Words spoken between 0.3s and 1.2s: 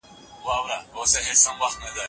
پوهان باید